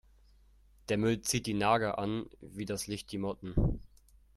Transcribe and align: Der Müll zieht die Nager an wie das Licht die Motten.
Der 0.89 0.97
Müll 0.97 1.21
zieht 1.21 1.45
die 1.45 1.53
Nager 1.53 1.99
an 1.99 2.25
wie 2.39 2.65
das 2.65 2.87
Licht 2.87 3.11
die 3.11 3.19
Motten. 3.19 3.79